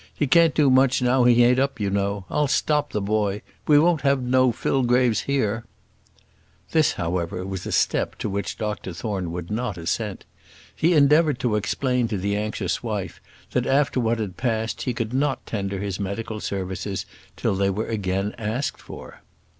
[0.15, 2.25] He can't do much now he ain't up, you know.
[2.27, 5.63] I'll stop the boy; we won't have no Fillgraves here."
[6.71, 10.25] This, however, was a step to which Dr Thorne would not assent.
[10.75, 15.13] He endeavoured to explain to the anxious wife, that after what had passed he could
[15.13, 17.05] not tender his medical services
[17.37, 19.21] till they were again asked for.